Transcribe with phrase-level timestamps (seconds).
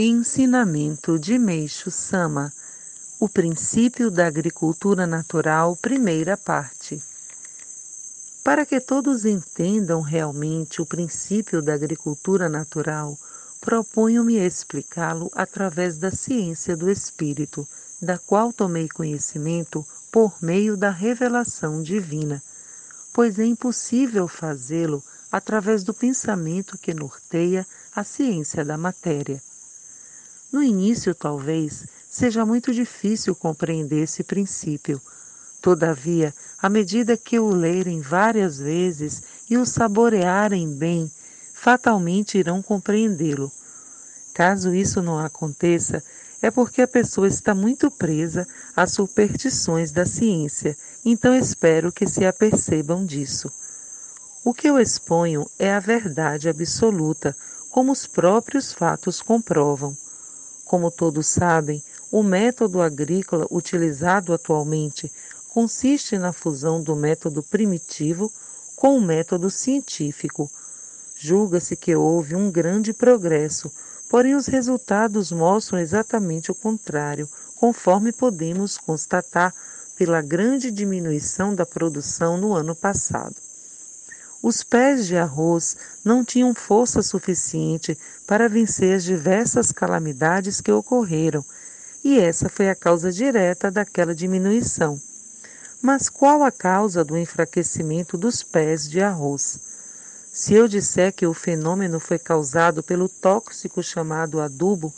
[0.00, 2.52] Ensinamento de Meixo Sama
[3.18, 7.02] O princípio da agricultura natural, primeira parte.
[8.44, 13.18] Para que todos entendam realmente o princípio da agricultura natural,
[13.60, 17.66] proponho-me explicá-lo através da ciência do espírito,
[18.00, 22.40] da qual tomei conhecimento por meio da revelação divina,
[23.12, 25.02] pois é impossível fazê-lo
[25.32, 29.42] através do pensamento que norteia a ciência da matéria.
[30.50, 35.00] No início, talvez, seja muito difícil compreender esse princípio.
[35.60, 41.10] Todavia, à medida que o lerem várias vezes e o saborearem bem,
[41.52, 43.52] fatalmente irão compreendê-lo.
[44.32, 46.02] Caso isso não aconteça,
[46.40, 52.24] é porque a pessoa está muito presa às superstições da ciência, então espero que se
[52.24, 53.50] apercebam disso.
[54.44, 57.36] O que eu exponho é a verdade absoluta,
[57.70, 59.94] como os próprios fatos comprovam.
[60.68, 61.82] Como todos sabem,
[62.12, 65.10] o método agrícola utilizado atualmente
[65.48, 68.30] consiste na fusão do método primitivo
[68.76, 70.50] com o método científico.
[71.16, 73.72] Julga-se que houve um grande progresso,
[74.10, 79.54] porém os resultados mostram exatamente o contrário, conforme podemos constatar
[79.96, 83.47] pela grande diminuição da produção no ano passado.
[84.42, 91.44] Os pés de arroz não tinham força suficiente para vencer as diversas calamidades que ocorreram,
[92.04, 95.00] e essa foi a causa direta daquela diminuição.
[95.82, 99.58] Mas qual a causa do enfraquecimento dos pés de arroz?
[100.32, 104.94] Se eu disser que o fenômeno foi causado pelo tóxico chamado adubo,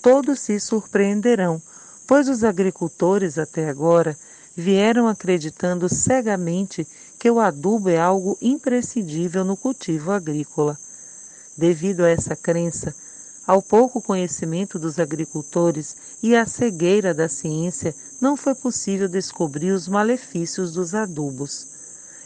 [0.00, 1.60] todos se surpreenderão,
[2.06, 4.16] pois os agricultores até agora
[4.56, 6.86] vieram acreditando cegamente
[7.24, 10.78] que o adubo é algo imprescindível no cultivo agrícola.
[11.56, 12.94] Devido a essa crença,
[13.46, 19.88] ao pouco conhecimento dos agricultores e à cegueira da ciência, não foi possível descobrir os
[19.88, 21.66] malefícios dos adubos.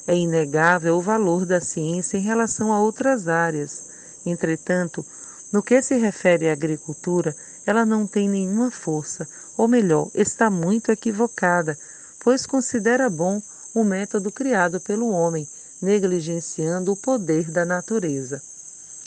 [0.05, 3.85] É inegável o valor da ciência em relação a outras áreas.
[4.27, 5.07] Entretanto,
[5.53, 10.91] no que se refere à agricultura, ela não tem nenhuma força, ou melhor, está muito
[10.91, 11.79] equivocada,
[12.19, 13.41] pois considera bom
[13.81, 15.47] o método criado pelo homem,
[15.81, 18.43] negligenciando o poder da natureza.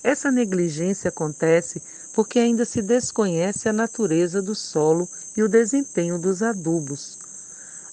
[0.04, 1.82] Essa negligência acontece
[2.14, 7.18] porque ainda se desconhece a natureza do solo e o desempenho dos adubos.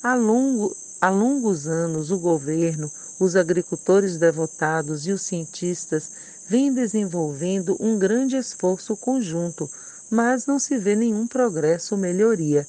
[0.02, 6.10] Há, longo, há longos anos, o governo, os agricultores devotados e os cientistas
[6.48, 9.68] vêm desenvolvendo um grande esforço conjunto,
[10.10, 12.66] mas não se vê nenhum progresso ou melhoria.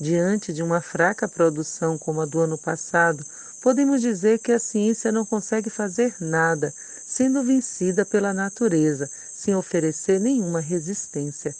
[0.00, 3.22] Diante de uma fraca produção como a do ano passado,
[3.60, 6.72] podemos dizer que a ciência não consegue fazer nada,
[7.04, 11.54] sendo vencida pela natureza, sem oferecer nenhuma resistência.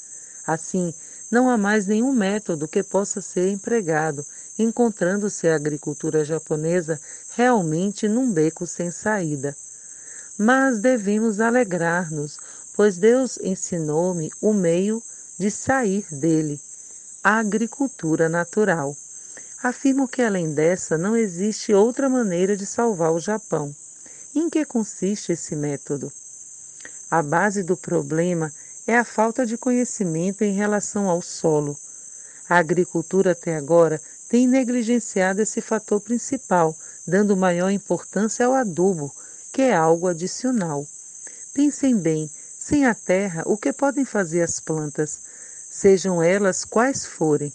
[0.47, 0.95] Assim,
[1.31, 4.25] não há mais nenhum método que possa ser empregado,
[4.59, 6.99] encontrando-se a agricultura japonesa
[7.37, 9.55] realmente num beco sem saída.
[10.39, 12.39] Mas devemos alegrar-nos,
[12.73, 15.03] pois Deus ensinou-me o meio
[15.39, 16.59] de sair dele
[17.23, 18.97] agricultura natural.
[19.63, 23.77] Afirmo que além dessa não existe outra maneira de salvar o Japão.
[24.35, 26.11] Em que consiste esse método?
[27.11, 28.51] A base do problema
[28.87, 31.79] é a falta de conhecimento em relação ao solo.
[32.49, 36.75] A agricultura até agora tem negligenciado esse fator principal,
[37.07, 39.15] dando maior importância ao adubo,
[39.53, 40.87] que é algo adicional.
[41.53, 45.30] Pensem bem, sem a terra, o que podem fazer as plantas?
[45.71, 47.53] Sejam elas quais forem.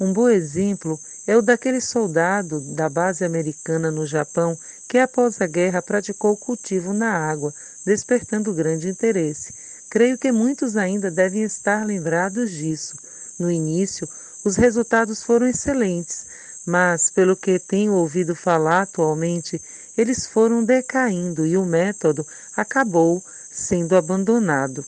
[0.00, 4.56] Um bom exemplo é o daquele soldado da base americana no Japão
[4.88, 7.52] que, após a guerra, praticou o cultivo na água,
[7.84, 9.54] despertando grande interesse.
[9.90, 12.96] Creio que muitos ainda devem estar lembrados disso.
[13.38, 14.08] No início,
[14.44, 16.26] os resultados foram excelentes,
[16.64, 19.60] mas, pelo que tenho ouvido falar atualmente,
[19.96, 22.26] eles foram decaindo e o método
[22.56, 24.84] acabou sendo abandonado.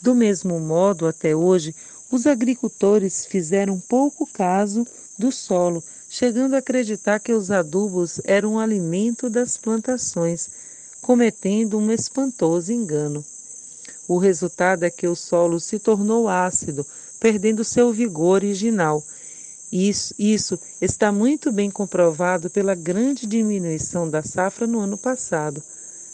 [0.00, 1.74] Do mesmo modo, até hoje,
[2.10, 4.86] os agricultores fizeram pouco caso
[5.18, 10.48] do solo, chegando a acreditar que os adubos eram alimento das plantações,
[11.02, 13.24] cometendo um espantoso engano.
[14.08, 16.84] O resultado é que o solo se tornou ácido,
[17.20, 19.04] perdendo seu vigor original.
[19.70, 25.62] Isso, isso está muito bem comprovado pela grande diminuição da safra no ano passado.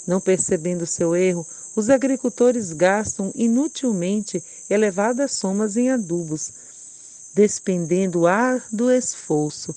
[0.06, 6.50] Não percebendo seu erro, os agricultores gastam inutilmente elevadas somas em adubos,
[7.34, 9.76] despendendo árduo esforço.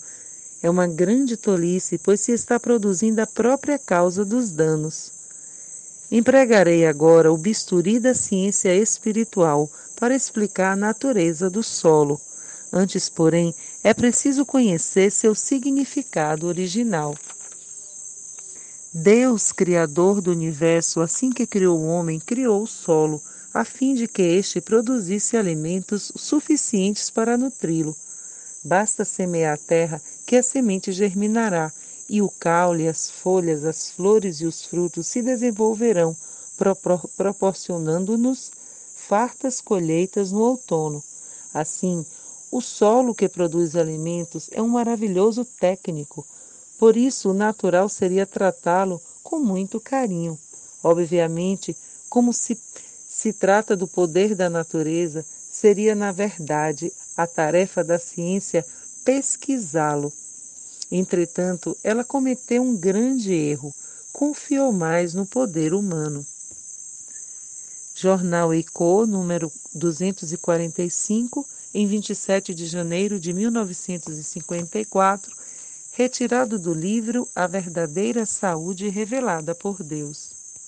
[0.63, 5.11] É uma grande tolice, pois se está produzindo a própria causa dos danos.
[6.09, 12.19] Empregarei agora o bisturi da ciência espiritual para explicar a natureza do solo.
[12.71, 13.53] Antes, porém,
[13.83, 17.13] é preciso conhecer seu significado original.
[18.91, 23.21] Deus, Criador do universo, assim que criou o homem, criou o solo,
[23.53, 27.95] a fim de que este produzisse alimentos suficientes para nutri-lo.
[28.63, 31.71] Basta semear a terra que a semente germinará,
[32.09, 36.17] e o caule, as folhas, as flores e os frutos se desenvolverão,
[36.57, 38.51] propor proporcionando-nos
[39.07, 41.03] fartas colheitas no outono.
[41.53, 42.03] Assim,
[42.51, 46.25] o solo que produz alimentos é um maravilhoso técnico,
[46.79, 50.39] por isso o natural seria tratá-lo com muito carinho.
[50.81, 51.75] Obviamente,
[52.09, 52.57] como se,
[53.07, 58.65] se trata do poder da natureza, seria, na verdade, a tarefa da ciência
[59.03, 60.13] pesquisá-lo.
[60.89, 63.75] Entretanto, ela cometeu um grande erro,
[64.13, 66.25] confiou mais no poder humano.
[67.93, 75.38] Jornal EICO, número 245, em 27 de janeiro de 1954,
[75.99, 80.28] retirado do livro A Verdadeira Saúde Revelada por Deus.